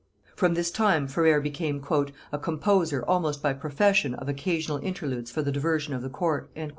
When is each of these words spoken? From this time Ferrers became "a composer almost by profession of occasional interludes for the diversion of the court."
From 0.35 0.55
this 0.55 0.71
time 0.71 1.05
Ferrers 1.07 1.43
became 1.43 1.85
"a 2.31 2.39
composer 2.39 3.05
almost 3.07 3.43
by 3.43 3.53
profession 3.53 4.15
of 4.15 4.27
occasional 4.27 4.79
interludes 4.79 5.29
for 5.29 5.43
the 5.43 5.51
diversion 5.51 5.93
of 5.93 6.01
the 6.01 6.09
court." 6.09 6.49